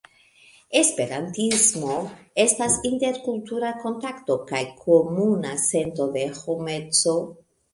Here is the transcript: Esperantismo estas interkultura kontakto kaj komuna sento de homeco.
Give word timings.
Esperantismo 0.77 1.97
estas 2.43 2.77
interkultura 2.91 3.71
kontakto 3.83 4.39
kaj 4.53 4.63
komuna 4.81 5.55
sento 5.69 6.09
de 6.17 6.25
homeco. 6.43 7.17